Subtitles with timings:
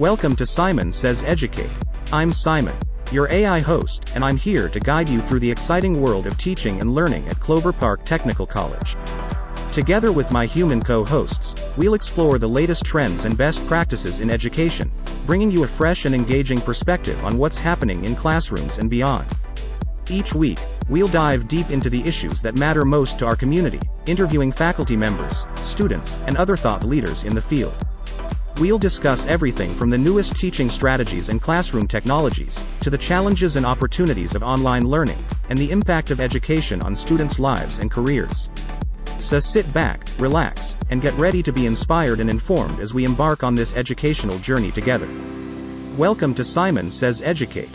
[0.00, 1.68] Welcome to Simon Says Educate.
[2.10, 2.72] I'm Simon,
[3.12, 6.80] your AI host, and I'm here to guide you through the exciting world of teaching
[6.80, 8.96] and learning at Clover Park Technical College.
[9.74, 14.90] Together with my human co-hosts, we'll explore the latest trends and best practices in education,
[15.26, 19.26] bringing you a fresh and engaging perspective on what's happening in classrooms and beyond.
[20.08, 24.50] Each week, we'll dive deep into the issues that matter most to our community, interviewing
[24.50, 27.86] faculty members, students, and other thought leaders in the field.
[28.60, 33.64] We'll discuss everything from the newest teaching strategies and classroom technologies, to the challenges and
[33.64, 35.16] opportunities of online learning,
[35.48, 38.50] and the impact of education on students' lives and careers.
[39.18, 43.42] So sit back, relax, and get ready to be inspired and informed as we embark
[43.42, 45.08] on this educational journey together.
[45.96, 47.70] Welcome to Simon Says Educate.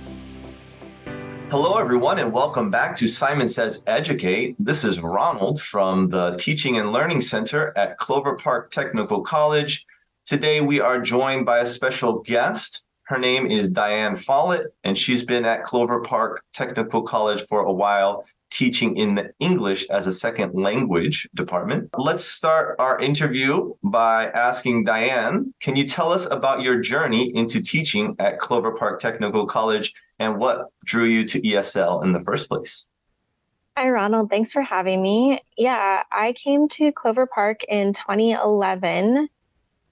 [1.49, 4.55] Hello, everyone, and welcome back to Simon Says Educate.
[4.59, 9.87] This is Ronald from the Teaching and Learning Center at Clover Park Technical College.
[10.25, 12.81] Today, we are joined by a special guest.
[13.03, 17.71] Her name is Diane Follett, and she's been at Clover Park Technical College for a
[17.71, 21.91] while, teaching in the English as a second language department.
[21.95, 27.61] Let's start our interview by asking Diane, can you tell us about your journey into
[27.61, 32.49] teaching at Clover Park Technical College and what drew you to ESL in the first
[32.49, 32.87] place?
[33.77, 34.31] Hi, Ronald.
[34.31, 35.39] Thanks for having me.
[35.55, 39.29] Yeah, I came to Clover Park in 2011.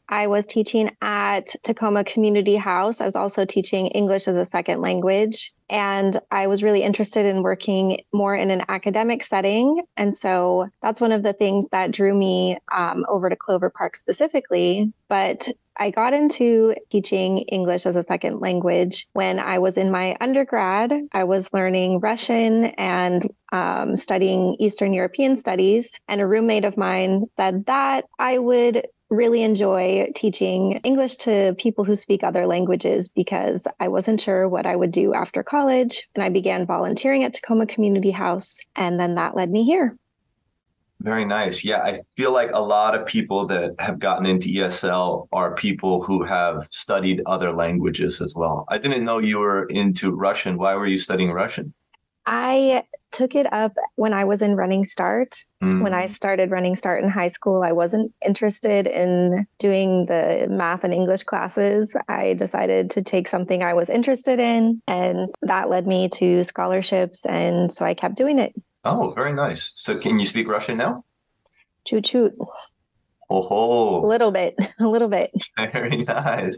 [0.09, 3.02] I was teaching at Tacoma Community House.
[3.02, 5.54] I was also teaching English as a second language.
[5.70, 9.84] And I was really interested in working more in an academic setting.
[9.98, 13.96] And so that's one of the things that drew me um, over to Clover Park
[13.96, 14.94] specifically.
[15.08, 20.16] But I got into teaching English as a second language when I was in my
[20.22, 20.94] undergrad.
[21.14, 26.00] I was learning Russian and um, studying Eastern European studies.
[26.08, 31.83] And a roommate of mine said that I would really enjoy teaching English to people
[31.83, 36.09] who speak other languages because I wasn't sure what I would do after college.
[36.16, 38.59] And I began volunteering at Tacoma Community House.
[38.75, 39.97] And then that led me here.
[41.00, 41.66] Very nice.
[41.66, 46.01] Yeah, I feel like a lot of people that have gotten into ESL are people
[46.01, 48.66] who have studied other languages as well.
[48.69, 50.57] I didn't know you were into Russian.
[50.57, 51.74] Why were you studying Russian?
[52.25, 55.35] I took it up when I was in Running Start.
[55.63, 55.81] Mm.
[55.81, 60.84] When I started Running Start in high school, I wasn't interested in doing the math
[60.84, 61.96] and English classes.
[62.09, 67.25] I decided to take something I was interested in, and that led me to scholarships.
[67.25, 68.53] And so I kept doing it.
[68.84, 69.72] Oh, very nice.
[69.75, 71.06] So can you speak Russian now?
[71.85, 72.31] Choo choo.
[73.35, 75.31] Oh, a little bit, a little bit.
[75.57, 76.55] Very nice,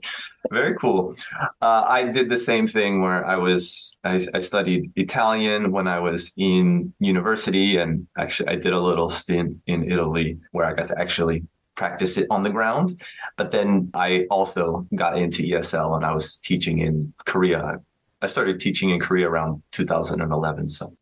[0.51, 1.15] very cool.
[1.61, 5.99] Uh, I did the same thing where I was I, I, studied Italian when I
[5.99, 10.89] was in university, and actually I did a little stint in Italy where I got
[10.89, 11.43] to actually
[11.75, 13.01] practice it on the ground.
[13.37, 17.79] But then I also got into ESL, and I was teaching in Korea.
[18.21, 20.69] I started teaching in Korea around 2011.
[20.69, 20.93] So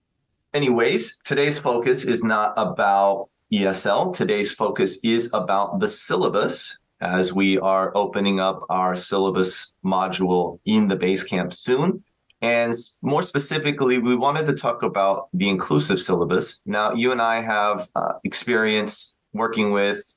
[0.53, 4.15] Anyways, today's focus is not about ESL.
[4.15, 10.87] Today's focus is about the syllabus as we are opening up our syllabus module in
[10.87, 12.03] the Basecamp soon.
[12.41, 16.61] And more specifically, we wanted to talk about the inclusive syllabus.
[16.65, 20.15] Now, you and I have uh, experience working with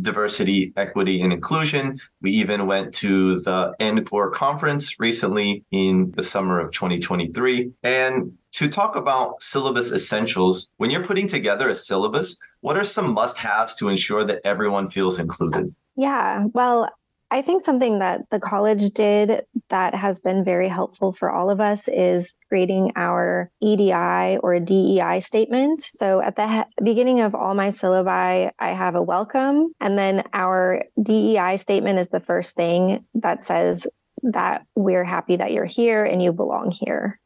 [0.00, 1.98] diversity, equity, and inclusion.
[2.20, 7.72] We even went to the NCORE conference recently in the summer of 2023.
[7.82, 13.12] And to talk about syllabus essentials, when you're putting together a syllabus, what are some
[13.12, 15.74] must haves to ensure that everyone feels included?
[15.96, 16.90] Yeah, well,
[17.30, 21.60] I think something that the college did that has been very helpful for all of
[21.60, 25.88] us is creating our EDI or DEI statement.
[25.92, 30.22] So at the he- beginning of all my syllabi, I have a welcome, and then
[30.32, 33.88] our DEI statement is the first thing that says
[34.22, 37.18] that we're happy that you're here and you belong here.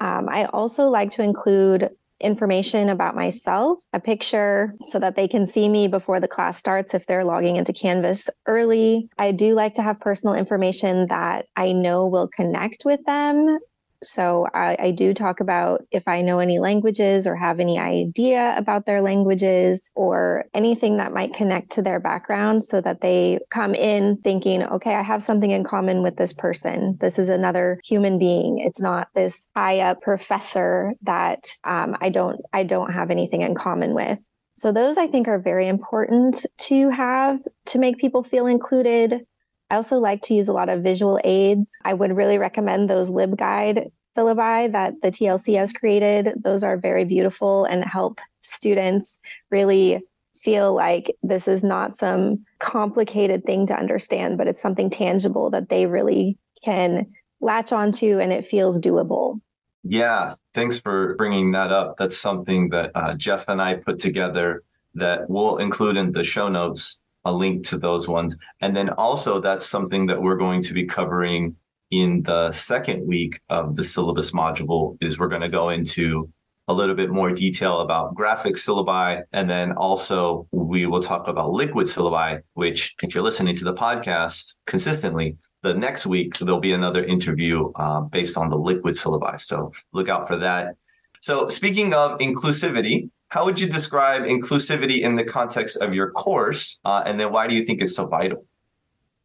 [0.00, 5.46] Um, I also like to include information about myself, a picture so that they can
[5.46, 9.08] see me before the class starts if they're logging into Canvas early.
[9.18, 13.58] I do like to have personal information that I know will connect with them
[14.02, 18.54] so I, I, do talk about if I know any languages or have any idea
[18.56, 23.74] about their languages or anything that might connect to their background so that they come
[23.74, 26.96] in thinking, okay, I have something in common with this person.
[27.00, 28.58] This is another human being.
[28.58, 33.54] It's not this high up professor that um, I don't I don't have anything in
[33.54, 34.18] common with.
[34.54, 39.24] So those I think are very important to have to make people feel included
[39.70, 41.70] I also like to use a lot of visual aids.
[41.84, 46.32] I would really recommend those LibGuide syllabi that the TLC has created.
[46.42, 49.18] Those are very beautiful and help students
[49.50, 50.02] really
[50.42, 55.68] feel like this is not some complicated thing to understand, but it's something tangible that
[55.68, 57.06] they really can
[57.40, 59.40] latch onto and it feels doable.
[59.82, 61.96] Yeah, thanks for bringing that up.
[61.96, 64.62] That's something that uh, Jeff and I put together
[64.94, 68.36] that we'll include in the show notes a link to those ones.
[68.60, 71.56] And then also that's something that we're going to be covering
[71.90, 76.30] in the second week of the syllabus module is we're going to go into
[76.68, 79.22] a little bit more detail about graphic syllabi.
[79.32, 83.74] And then also we will talk about liquid syllabi, which if you're listening to the
[83.74, 89.40] podcast consistently, the next week there'll be another interview uh, based on the liquid syllabi.
[89.40, 90.76] So look out for that.
[91.22, 96.78] So speaking of inclusivity, how would you describe inclusivity in the context of your course?
[96.84, 98.44] Uh, and then why do you think it's so vital?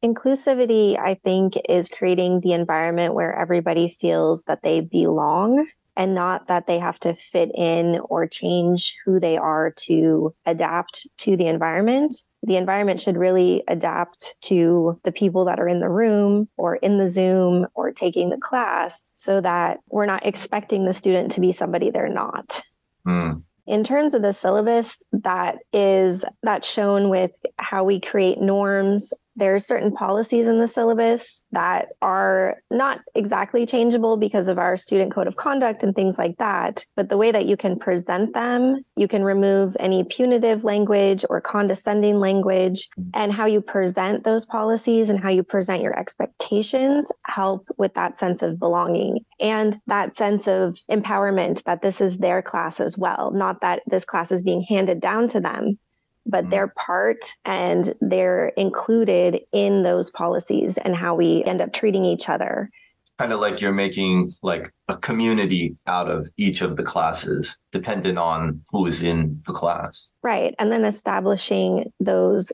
[0.04, 5.68] Inclusivity, I think, is creating the environment where everybody feels that they belong
[5.98, 11.08] and not that they have to fit in or change who they are to adapt
[11.18, 12.16] to the environment.
[12.44, 17.00] The environment should really adapt to the people that are in the room or in
[17.00, 21.52] the Zoom or taking the class so that we're not expecting the student to be
[21.52, 22.62] somebody they're not.
[23.08, 23.42] Mm.
[23.68, 29.54] In terms of the syllabus, that is that's shown with how we create norms there
[29.56, 35.14] are certain policies in the syllabus that are not exactly changeable because of our student
[35.14, 36.86] code of conduct and things like that.
[36.96, 41.42] But the way that you can present them, you can remove any punitive language or
[41.42, 47.68] condescending language, and how you present those policies and how you present your expectations help
[47.78, 52.80] with that sense of belonging and that sense of empowerment that this is their class
[52.80, 55.78] as well, not that this class is being handed down to them,
[56.26, 56.52] but mm-hmm.
[56.52, 62.30] they're part and they're included in those policies and how we end up treating each
[62.30, 62.70] other.
[63.18, 68.18] Kind of like you're making like a community out of each of the classes dependent
[68.18, 70.10] on who is in the class.
[70.22, 72.52] Right and then establishing those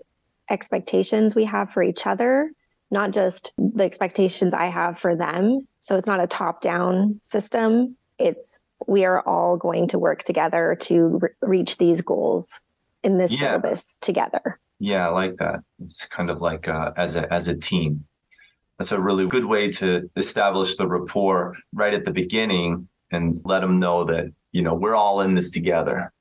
[0.50, 2.52] expectations we have for each other
[2.92, 5.68] not just the expectations i have for them.
[5.80, 7.96] So it's not a top down system.
[8.20, 12.60] It's we are all going to work together to re- reach these goals
[13.04, 13.40] in this yeah.
[13.40, 14.60] syllabus together.
[14.80, 15.62] Yeah, I like that.
[15.84, 18.06] It's kind of like uh, as a as a team.
[18.78, 23.60] That's a really good way to establish the rapport right at the beginning and let
[23.60, 26.12] them know that you know we're all in this together.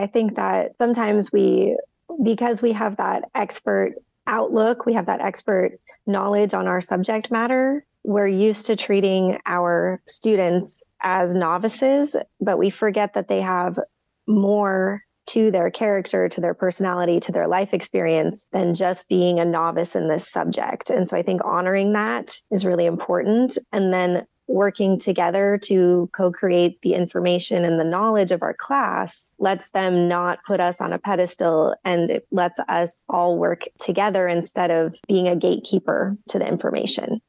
[0.00, 1.76] I think that sometimes we
[2.22, 3.94] because we have that expert
[4.26, 10.00] outlook, we have that expert knowledge on our subject matter, we're used to treating our
[10.06, 13.78] students as novices, but we forget that they have
[14.26, 19.44] more to their character, to their personality, to their life experience than just being a
[19.44, 20.90] novice in this subject.
[20.90, 23.58] And so I think honoring that is really important.
[23.72, 29.70] And then working together to co-create the information and the knowledge of our class lets
[29.70, 34.70] them not put us on a pedestal and it lets us all work together instead
[34.70, 37.20] of being a gatekeeper to the information.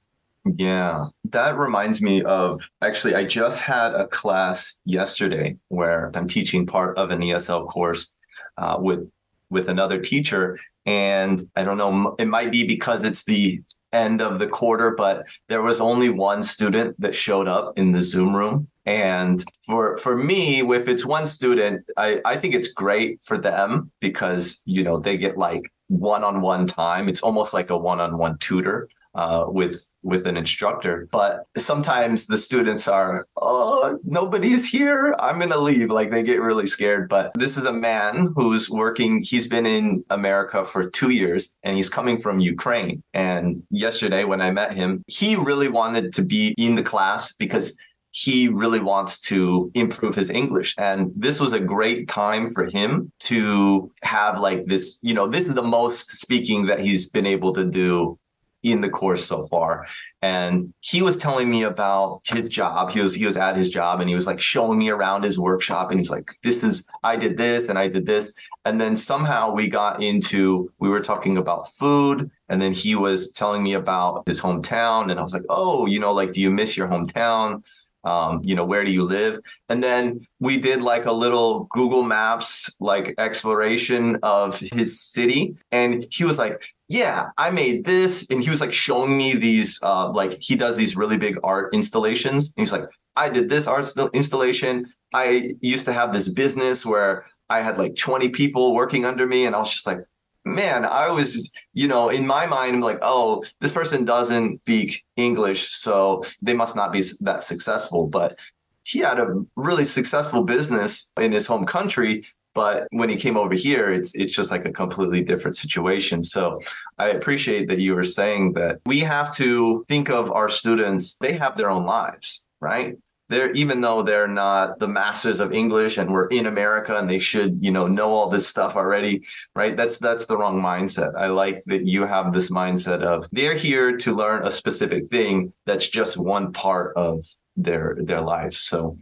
[0.46, 6.66] Yeah, that reminds me of actually, I just had a class yesterday where I'm teaching
[6.66, 8.10] part of an ESL course
[8.58, 9.10] uh, with
[9.50, 13.62] with another teacher, and I don't know, it might be because it's the
[13.94, 18.02] end of the quarter, but there was only one student that showed up in the
[18.02, 18.68] Zoom room.
[18.86, 23.92] And for for me, if it's one student, I, I think it's great for them
[24.02, 27.08] because you know they get like one-on-one time.
[27.08, 31.08] It's almost like a one-on-one tutor uh, with with an instructor.
[31.12, 35.16] But sometimes the students are, oh, nobody's here.
[35.20, 35.90] I'm going to leave.
[35.90, 37.10] Like they get really scared.
[37.10, 39.22] But this is a man who's working.
[39.24, 43.04] He's been in America for two years and he's coming from Ukraine.
[43.14, 47.76] And yesterday when I met him, he really wanted to be in the class because
[48.14, 50.76] he really wants to improve his English.
[50.78, 55.48] And this was a great time for him to have like this, you know, this
[55.48, 58.20] is the most speaking that he's been able to do
[58.64, 59.86] in the course so far.
[60.22, 62.92] And he was telling me about his job.
[62.92, 65.38] He was he was at his job and he was like showing me around his
[65.38, 68.34] workshop and he's like, this is I did this and I did this.
[68.64, 73.32] And then somehow we got into we were talking about food and then he was
[73.34, 76.50] telling me about his hometown and I was like, "Oh, you know, like do you
[76.50, 77.64] miss your hometown?"
[78.04, 79.40] Um, you know, where do you live?
[79.70, 85.56] And then we did like a little Google Maps like exploration of his city.
[85.72, 88.28] And he was like, yeah, I made this.
[88.30, 91.74] And he was like showing me these, uh, like he does these really big art
[91.74, 92.48] installations.
[92.48, 94.86] And he's like, I did this art installation.
[95.14, 99.46] I used to have this business where I had like 20 people working under me.
[99.46, 100.00] And I was just like,
[100.46, 105.04] man, I was, you know, in my mind, I'm like, oh, this person doesn't speak
[105.16, 108.08] English, so they must not be that successful.
[108.08, 108.40] But
[108.84, 112.24] he had a really successful business in his home country
[112.54, 116.22] But when he came over here, it's it's just like a completely different situation.
[116.24, 116.60] So
[117.00, 121.34] I appreciate that you were saying that we have to think of our students, they
[121.34, 122.98] have their own lives, right?
[123.34, 127.20] They're even though they're not the masters of English and we're in America and they
[127.20, 129.26] should, you know, know all this stuff already,
[129.56, 129.76] right?
[129.76, 131.16] That's that's the wrong mindset.
[131.18, 135.54] I like that you have this mindset of they're here to learn a specific thing
[135.66, 137.26] that's just one part of
[137.56, 138.54] their their life.
[138.54, 138.98] So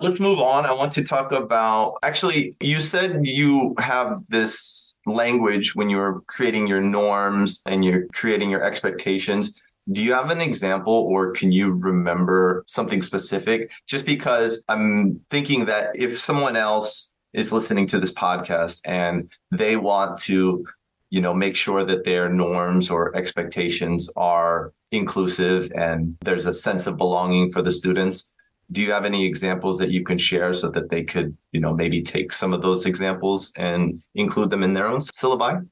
[0.00, 0.66] let's move on.
[0.66, 6.66] I want to talk about actually you said you have this language when you're creating
[6.66, 9.60] your norms and you're creating your expectations
[9.90, 13.70] do you have an example or can you remember something specific?
[13.86, 19.76] Just because I'm thinking that if someone else is listening to this podcast and they
[19.76, 20.64] want to,
[21.10, 26.86] you know, make sure that their norms or expectations are inclusive and there's a sense
[26.86, 28.30] of belonging for the students,
[28.72, 31.74] do you have any examples that you can share so that they could, you know,
[31.74, 35.66] maybe take some of those examples and include them in their own syllabi?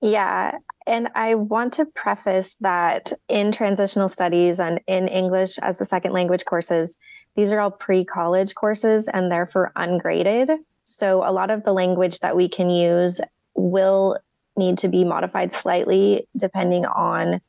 [0.00, 0.52] Yeah,
[0.86, 6.12] and I want to preface that in transitional studies and in English as a second
[6.12, 6.96] language courses,
[7.34, 10.50] these are all pre college courses and therefore ungraded.
[10.84, 13.20] So a lot of the language that we can use
[13.54, 14.18] will
[14.56, 17.40] need to be modified slightly depending on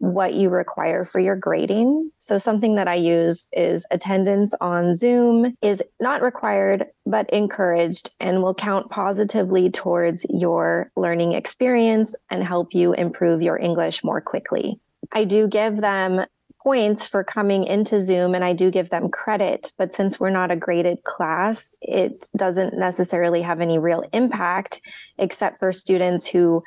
[0.00, 2.10] what you require for your grading.
[2.18, 8.42] So something that I use is attendance on Zoom is not required, but encouraged and
[8.42, 14.80] will count positively towards your learning experience and help you improve your English more quickly.
[15.12, 16.24] I do give them
[16.62, 20.50] points for coming into Zoom and I do give them credit, but since we're not
[20.50, 24.80] a graded class, it doesn't necessarily have any real impact
[25.18, 26.62] except for students who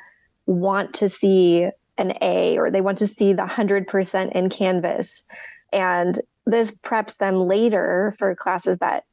[0.46, 5.22] want to see an A or they want to see the 100% in Canvas.
[5.72, 9.04] And this preps them later for classes that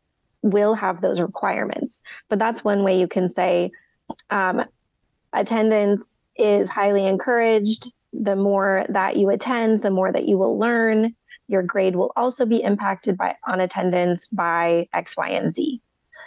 [0.41, 1.99] will have those requirements.
[2.29, 3.71] But that's one way you can say
[4.29, 4.63] um,
[5.33, 7.93] attendance is highly encouraged.
[8.13, 11.15] The more that you attend, the more that you will learn.
[11.47, 15.81] Your grade will also be impacted by on attendance by X, Y, and Z,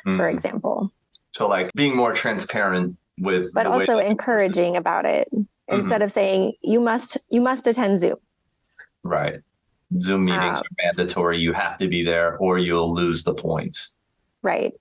[0.07, 0.17] mm.
[0.17, 0.93] for example.
[1.33, 5.29] So, like being more transparent with, but also encouraging about it
[5.69, 5.81] mm-hmm.
[5.81, 8.17] instead of saying you must you must attend Zoom.
[9.03, 9.41] Right.
[10.03, 11.39] Zoom meetings um, are mandatory.
[11.39, 13.93] You have to be there or you'll lose the points.
[14.43, 14.73] Right.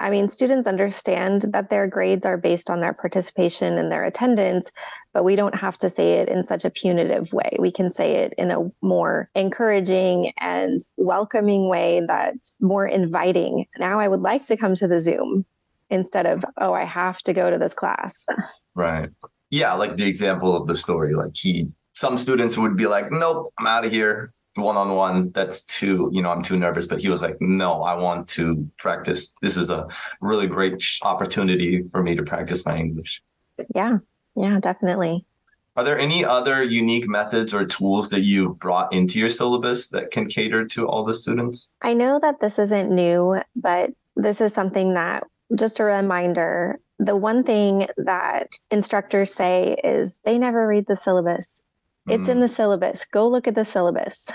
[0.00, 4.70] I mean, students understand that their grades are based on their participation and their attendance,
[5.14, 7.56] but we don't have to say it in such a punitive way.
[7.58, 13.66] We can say it in a more encouraging and welcoming way that's more inviting.
[13.78, 15.46] Now I would like to come to the Zoom
[15.88, 18.26] instead of, oh, I have to go to this class.
[18.74, 19.08] Right
[19.50, 23.52] yeah, like the example of the story, like he, some students would be like, nope,
[23.58, 25.30] I'm out of here one on one.
[25.30, 26.86] That's too, you know, I'm too nervous.
[26.86, 29.32] But he was like, no, I want to practice.
[29.40, 29.88] This is a
[30.20, 33.22] really great opportunity for me to practice my English.
[33.74, 33.98] Yeah,
[34.34, 35.24] yeah, definitely.
[35.76, 40.10] Are there any other unique methods or tools that you brought into your syllabus that
[40.10, 41.70] can cater to all the students?
[41.82, 45.24] I know that this isn't new, but this is something that
[45.54, 51.62] just a reminder the one thing that instructors say is they never read the syllabus.
[52.08, 52.30] It's mm.
[52.30, 53.04] in the syllabus.
[53.04, 54.30] Go look at the syllabus.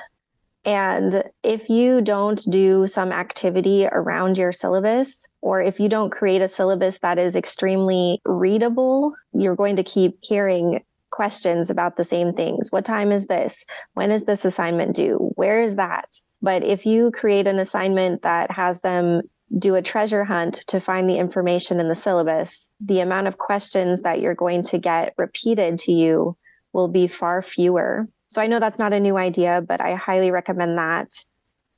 [0.65, 6.41] And if you don't do some activity around your syllabus, or if you don't create
[6.41, 12.33] a syllabus that is extremely readable, you're going to keep hearing questions about the same
[12.33, 12.71] things.
[12.71, 13.65] What time is this?
[13.93, 15.31] When is this assignment due?
[15.35, 16.07] Where is that?
[16.41, 19.21] But if you create an assignment that has them
[19.57, 24.01] do a treasure hunt to find the information in the syllabus, the amount of questions
[24.01, 26.35] that you're going to get repeated to you
[26.73, 28.07] will be far fewer.
[28.29, 31.11] So I know that's not a new idea, but I highly recommend that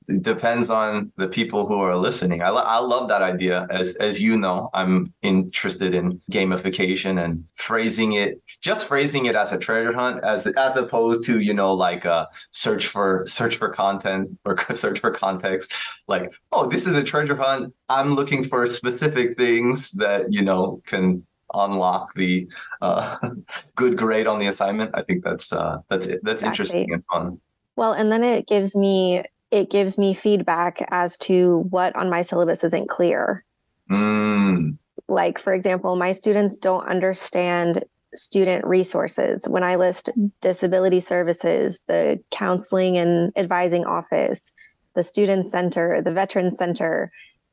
[0.08, 2.42] it depends on the people who are listening.
[2.42, 3.68] I, lo- I love that idea.
[3.70, 9.52] As as you know, I'm interested in gamification and phrasing it, just phrasing it as
[9.52, 13.70] a treasure hunt, as as opposed to you know like a search for search for
[13.70, 15.74] content or search for context.
[16.08, 17.74] Like, oh, this is a treasure hunt.
[17.90, 22.48] I'm looking for specific things that you know can unlock the
[22.82, 23.18] uh,
[23.76, 24.92] good grade on the assignment.
[24.94, 26.48] I think that's uh, that's that's exactly.
[26.48, 27.40] interesting and fun.
[27.76, 32.22] Well, and then it gives me it gives me feedback as to what on my
[32.22, 33.44] syllabus isn't clear.
[33.90, 34.78] Mm.
[35.08, 39.48] Like, for example, my students don't understand student resources.
[39.48, 40.10] When I list
[40.42, 44.54] disability services, the counseling and advising office,
[44.94, 47.12] the student center, the veteran center,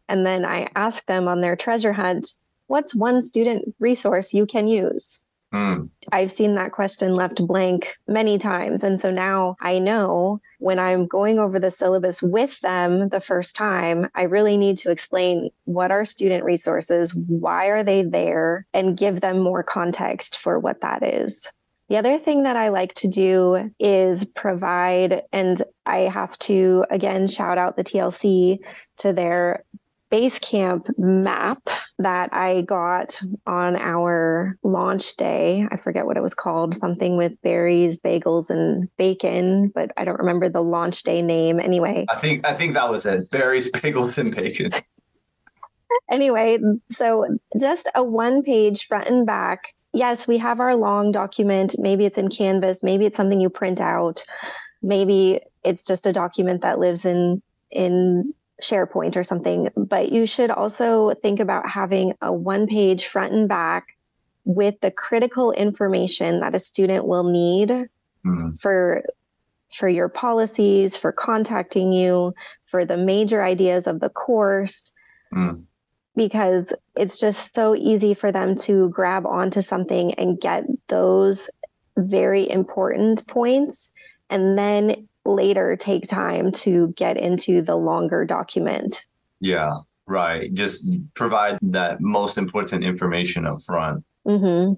[0.08, 2.32] and then I ask them on their treasure hunt,
[2.68, 5.20] what's one student resource you can use?
[5.52, 5.90] Mm.
[6.12, 8.82] I've seen that question left blank many times.
[8.82, 13.54] And so now I know when I'm going over the syllabus with them the first
[13.54, 18.96] time, I really need to explain what are student resources, why are they there, and
[18.96, 21.50] give them more context for what that is.
[21.88, 27.28] The other thing that I like to do is provide, and I have to again
[27.28, 28.60] shout out the TLC
[28.98, 29.64] to their
[30.12, 31.62] Basecamp map
[31.98, 35.66] that I got on our launch day.
[35.70, 40.18] I forget what it was called, something with berries, bagels, and bacon, but I don't
[40.18, 41.58] remember the launch day name.
[41.58, 43.30] Anyway, I think I think that was it.
[43.30, 44.72] Berries, bagels, and bacon.
[46.10, 46.58] anyway,
[46.90, 49.74] so just a one page front and back.
[49.94, 51.74] Yes, we have our long document.
[51.78, 54.24] Maybe it's in Canvas, maybe it's something you print out.
[54.82, 57.40] Maybe it's just a document that lives in
[57.70, 63.32] in SharePoint or something, but you should also think about having a one page front
[63.32, 63.96] and back
[64.44, 68.50] with the critical information that a student will need mm-hmm.
[68.60, 69.04] for
[69.72, 72.34] for your policies, for contacting you,
[72.66, 74.92] for the major ideas of the course.
[75.34, 75.64] Mm.
[76.14, 81.48] Because it's just so easy for them to grab onto something and get those
[81.96, 83.90] very important points.
[84.28, 89.04] And then later take time to get into the longer document.
[89.40, 90.52] Yeah, right.
[90.54, 94.04] Just provide that most important information up front.
[94.26, 94.74] Mm-hmm.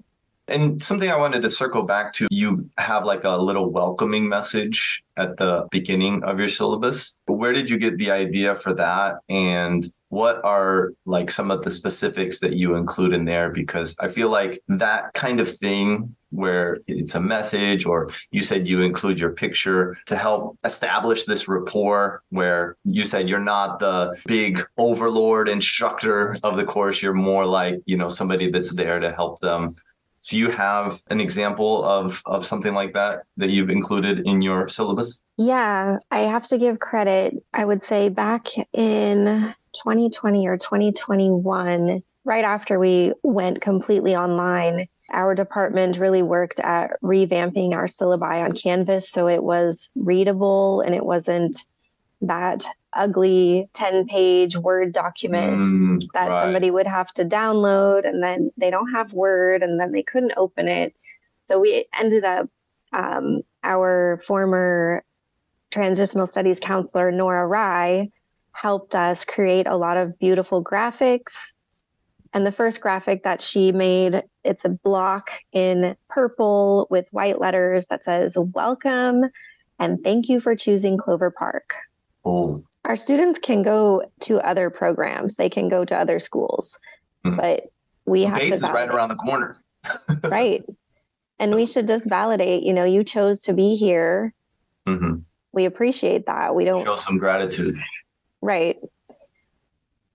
[0.47, 5.03] And something I wanted to circle back to, you have like a little welcoming message
[5.17, 7.15] at the beginning of your syllabus.
[7.25, 9.15] Where did you get the idea for that?
[9.27, 13.49] And what are like some of the specifics that you include in there?
[13.49, 18.65] Because I feel like that kind of thing where it's a message or you said
[18.65, 24.15] you include your picture to help establish this rapport where you said you're not the
[24.25, 29.13] big overlord instructor of the course you're more like you know somebody that's there to
[29.13, 29.75] help them
[30.29, 34.67] do you have an example of of something like that that you've included in your
[34.67, 35.19] syllabus?
[35.37, 37.35] Yeah i have to give credit.
[37.53, 39.53] I would say back in
[39.83, 47.73] 2020 or 2021 right after we went completely online our department really worked at revamping
[47.73, 51.57] our syllabi on Canvas so it was readable and it wasn't
[52.21, 56.41] that ugly 10 page Word document mm, that right.
[56.41, 60.33] somebody would have to download and then they don't have Word and then they couldn't
[60.37, 60.95] open it.
[61.45, 62.49] So we ended up,
[62.93, 65.03] um, our former
[65.71, 68.09] transitional studies counselor, Nora Rye,
[68.53, 71.35] helped us create a lot of beautiful graphics
[72.35, 77.85] and the first graphic that she made, it's a block in purple with white letters
[77.85, 79.23] that says, Welcome
[79.79, 81.73] and thank you for choosing Clover Park.
[82.25, 82.63] Oh.
[82.83, 86.77] Our students can go to other programs, they can go to other schools,
[87.25, 87.37] mm-hmm.
[87.37, 87.63] but
[88.05, 88.65] we have Bates to.
[88.65, 89.57] is right around the corner.
[90.23, 90.63] right.
[91.39, 91.55] And so.
[91.55, 94.33] we should just validate, you know, you chose to be here.
[94.87, 95.19] Mm-hmm.
[95.51, 96.55] We appreciate that.
[96.55, 97.75] We don't show some gratitude.
[98.41, 98.77] Right.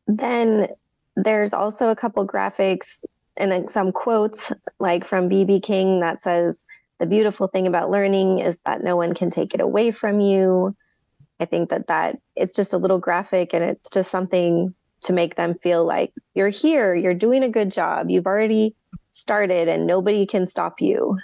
[0.06, 0.68] Then
[1.16, 3.02] there's also a couple graphics
[3.36, 6.62] and some quotes like from BB King that says,
[6.98, 10.76] the beautiful thing about learning is that no one can take it away from you.
[11.40, 15.36] I think that that it's just a little graphic and it's just something to make
[15.36, 18.74] them feel like you're here, you're doing a good job, you've already
[19.12, 21.18] started and nobody can stop you.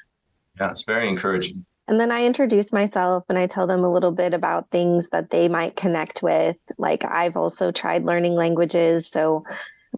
[0.59, 1.66] Yeah, it's very encouraging.
[1.88, 5.31] And then I introduce myself and I tell them a little bit about things that
[5.31, 6.57] they might connect with.
[6.79, 9.44] Like I've also tried learning languages, so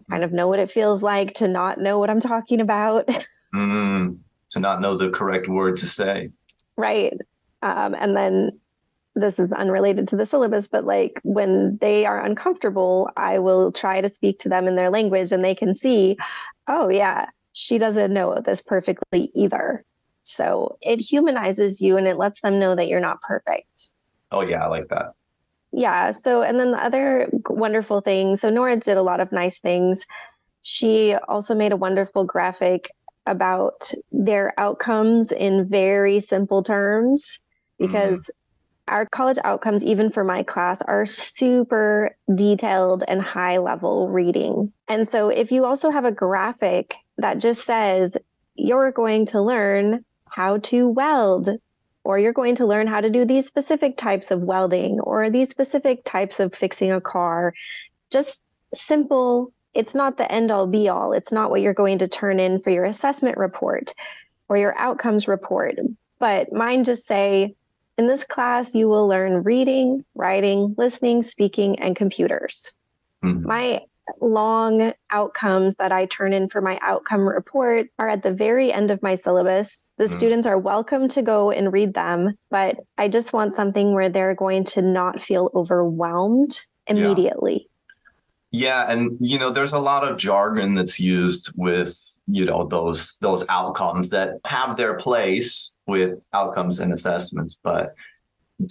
[0.09, 3.09] kind of know what it feels like to not know what I'm talking about.
[3.51, 4.19] Mm,
[4.51, 6.29] to not know the correct word to say.
[6.77, 7.17] Right.
[7.63, 8.59] Um, and then
[9.19, 14.01] this is unrelated to the syllabus, but like when they are uncomfortable, I will try
[14.01, 16.17] to speak to them in their language and they can see,
[16.67, 19.83] oh, yeah, she doesn't know this perfectly either.
[20.23, 23.91] So it humanizes you and it lets them know that you're not perfect.
[24.31, 25.13] Oh, yeah, I like that
[25.71, 26.11] yeah.
[26.11, 30.05] So, and then the other wonderful thing so, Nora did a lot of nice things.
[30.61, 32.89] She also made a wonderful graphic
[33.25, 37.39] about their outcomes in very simple terms
[37.77, 38.38] because mm-hmm.
[38.89, 44.73] Our college outcomes, even for my class, are super detailed and high level reading.
[44.87, 48.17] And so, if you also have a graphic that just says,
[48.55, 51.49] you're going to learn how to weld
[52.03, 55.49] or you're going to learn how to do these specific types of welding or these
[55.49, 57.53] specific types of fixing a car.
[58.09, 58.41] Just
[58.73, 59.53] simple.
[59.73, 61.13] It's not the end all be all.
[61.13, 63.93] It's not what you're going to turn in for your assessment report
[64.47, 65.75] or your outcomes report.
[66.19, 67.55] But mine just say,
[67.99, 72.71] in this class, you will learn reading, writing, listening, speaking, and computers.
[73.21, 73.45] Mm-hmm.
[73.45, 73.81] My
[74.21, 78.89] long outcomes that I turn in for my outcome report are at the very end
[78.89, 79.91] of my syllabus.
[79.97, 80.13] The mm.
[80.13, 84.33] students are welcome to go and read them, but I just want something where they're
[84.33, 86.57] going to not feel overwhelmed
[86.87, 87.67] immediately.
[88.49, 88.85] Yeah.
[88.87, 88.93] yeah.
[88.93, 93.43] and you know, there's a lot of jargon that's used with, you know, those those
[93.49, 97.95] outcomes that have their place with outcomes and assessments, but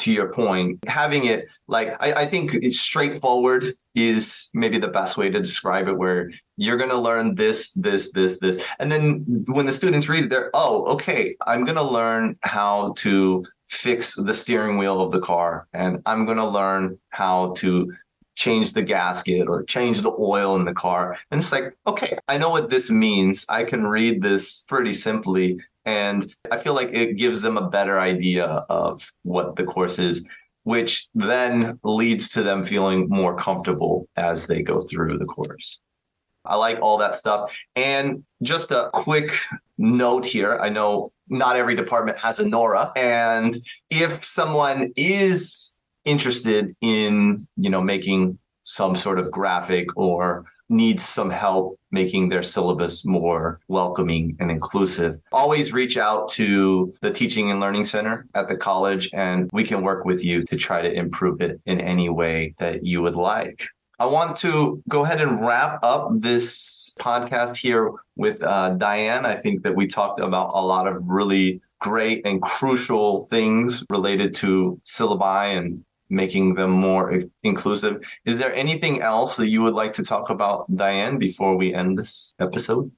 [0.01, 5.17] to your point, having it like I, I think it's straightforward is maybe the best
[5.17, 8.63] way to describe it, where you're going to learn this, this, this, this.
[8.79, 12.93] And then when the students read it, they're, oh, okay, I'm going to learn how
[12.99, 15.69] to fix the steering wheel of the car.
[15.73, 17.93] And I'm going to learn how to
[18.35, 21.19] change the gasket or change the oil in the car.
[21.31, 23.45] And it's like, okay, I know what this means.
[23.49, 27.98] I can read this pretty simply and I feel like it gives them a better
[27.98, 30.22] idea of what the course is,
[30.64, 35.81] which then leads to them feeling more comfortable as they go through the course.
[36.44, 37.59] I like all that stuff.
[37.74, 39.33] And just a quick
[39.79, 40.59] note here.
[40.59, 42.92] I know not every department has a Nora.
[42.94, 43.57] And
[43.88, 51.31] if someone is interested in, you know, making some sort of graphic or needs some
[51.31, 57.61] help making their syllabus more welcoming and inclusive, always reach out to the Teaching and
[57.61, 61.41] Learning Center at the college and we can work with you to try to improve
[61.41, 63.67] it in any way that you would like.
[64.01, 69.27] I want to go ahead and wrap up this podcast here with uh, Diane.
[69.27, 74.35] I think that we talked about a lot of really great and crucial things related
[74.37, 78.05] to syllabi and making them more inclusive.
[78.25, 81.99] Is there anything else that you would like to talk about, Diane, before we end
[81.99, 82.90] this episode?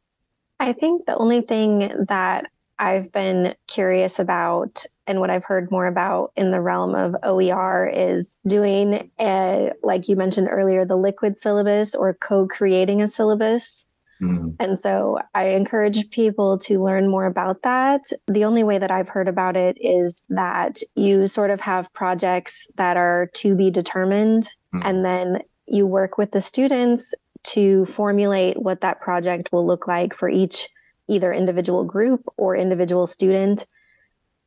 [0.59, 5.87] I think the only thing that I've been curious about and what I've heard more
[5.87, 11.37] about in the realm of OER is doing a, like you mentioned earlier, the liquid
[11.37, 13.87] syllabus or co-creating a syllabus
[14.21, 14.57] Mm.
[14.61, 18.03] And so I encourage people to learn more about that.
[18.27, 22.67] The only way that I've heard about it is that you sort of have projects
[22.77, 24.83] that are to be determined, mm.
[24.85, 30.15] and then you work with the students to formulate what that project will look like
[30.15, 30.69] for each
[31.09, 33.67] either individual group or individual student.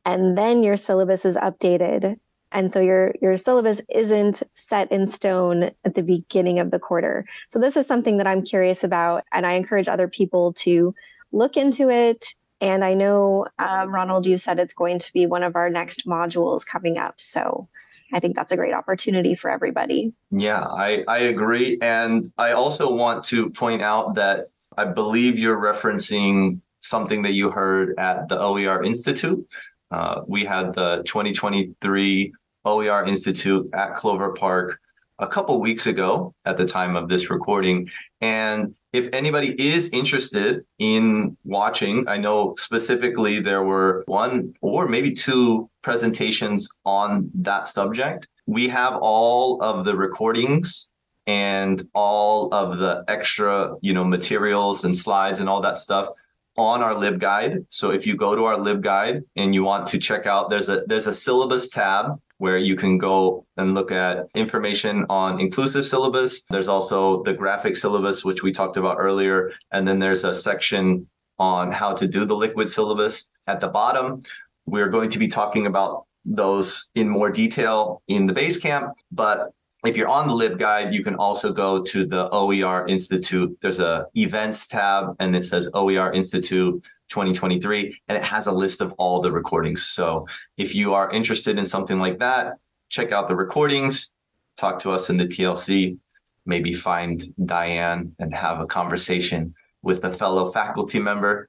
[0.06, 2.18] And then your syllabus is updated
[2.54, 7.26] and so your your syllabus isn't set in stone at the beginning of the quarter
[7.50, 10.94] so this is something that i'm curious about and i encourage other people to
[11.32, 15.42] look into it and i know um, ronald you said it's going to be one
[15.42, 17.68] of our next modules coming up so
[18.12, 20.12] I think that's a great opportunity for everybody.
[20.30, 21.78] Yeah, I, I agree.
[21.82, 27.50] And I also want to point out that I believe you're referencing something that you
[27.50, 29.44] heard at the OER Institute.
[29.90, 32.32] Uh, we had the 2023
[32.64, 34.80] OER Institute at Clover Park
[35.18, 37.88] a couple weeks ago at the time of this recording.
[38.20, 45.12] And if anybody is interested in watching, I know specifically there were one or maybe
[45.12, 48.28] two presentations on that subject.
[48.46, 50.88] We have all of the recordings
[51.26, 56.08] and all of the extra, you know, materials and slides and all that stuff
[56.56, 57.64] on our libguide.
[57.68, 60.82] So if you go to our libguide and you want to check out, there's a
[60.86, 66.42] there's a syllabus tab where you can go and look at information on inclusive syllabus.
[66.50, 69.52] There's also the graphic syllabus, which we talked about earlier.
[69.70, 74.22] And then there's a section on how to do the liquid syllabus at the bottom.
[74.66, 79.52] We're going to be talking about those in more detail in the base camp, but
[79.84, 83.56] if you're on the libguide, you can also go to the OER Institute.
[83.60, 88.80] There's a events tab and it says OER Institute 2023, and it has a list
[88.80, 89.84] of all the recordings.
[89.84, 92.54] So if you are interested in something like that,
[92.88, 94.10] check out the recordings,
[94.56, 95.98] talk to us in the TLC,
[96.46, 101.48] maybe find Diane and have a conversation with a fellow faculty member.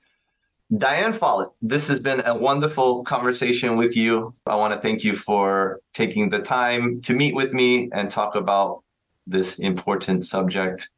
[0.76, 4.34] Diane Follett, this has been a wonderful conversation with you.
[4.48, 8.36] I want to thank you for taking the time to meet with me and talk
[8.36, 8.82] about
[9.28, 10.90] this important subject.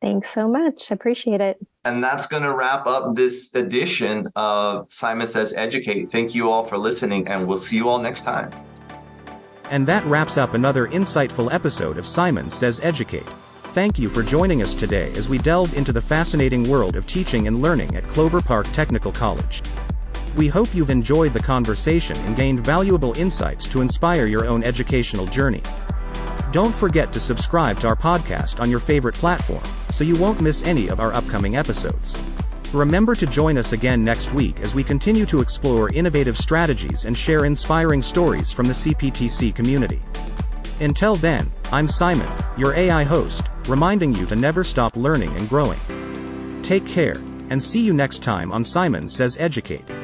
[0.00, 0.90] Thanks so much.
[0.90, 1.58] Appreciate it.
[1.86, 6.10] And that's going to wrap up this edition of Simon Says Educate.
[6.10, 8.50] Thank you all for listening, and we'll see you all next time.
[9.70, 13.26] And that wraps up another insightful episode of Simon Says Educate.
[13.74, 17.48] Thank you for joining us today as we delved into the fascinating world of teaching
[17.48, 19.62] and learning at Clover Park Technical College.
[20.38, 25.26] We hope you've enjoyed the conversation and gained valuable insights to inspire your own educational
[25.26, 25.62] journey.
[26.54, 30.62] Don't forget to subscribe to our podcast on your favorite platform, so you won't miss
[30.62, 32.16] any of our upcoming episodes.
[32.72, 37.18] Remember to join us again next week as we continue to explore innovative strategies and
[37.18, 40.00] share inspiring stories from the CPTC community.
[40.80, 45.80] Until then, I'm Simon, your AI host, reminding you to never stop learning and growing.
[46.62, 47.16] Take care,
[47.50, 50.03] and see you next time on Simon Says Educate.